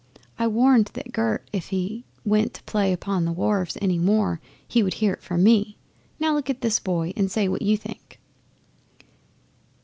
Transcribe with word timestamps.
I 0.39 0.47
warned 0.47 0.89
that 0.95 1.11
Gert 1.11 1.47
if 1.53 1.67
he 1.67 2.05
went 2.25 2.55
to 2.55 2.63
play 2.63 2.91
upon 2.91 3.23
the 3.25 3.31
wharves 3.31 3.77
any 3.83 3.99
more 3.99 4.41
he 4.67 4.81
would 4.81 4.95
hear 4.95 5.19
from 5.21 5.43
me. 5.43 5.77
Now 6.19 6.33
look 6.33 6.49
at 6.49 6.61
this 6.61 6.79
boy 6.79 7.13
and 7.15 7.29
say 7.29 7.47
what 7.47 7.61
you 7.61 7.77
think." 7.77 8.19